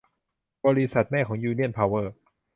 [0.65, 2.13] บริษัทแม่ของยูเนี่ยนเพาเวอร์